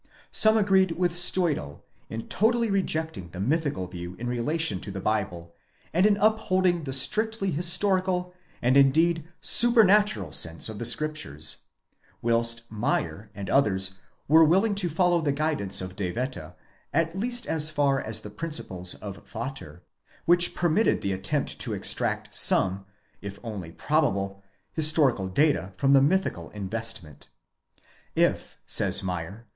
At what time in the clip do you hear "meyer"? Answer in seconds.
12.71-13.29, 29.03-29.45